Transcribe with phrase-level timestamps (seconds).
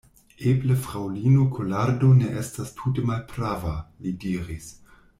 [0.51, 4.73] Eble fraŭlino Kolardo ne estas tute malprava, li diris.